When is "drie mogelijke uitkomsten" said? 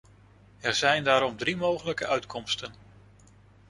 1.37-2.73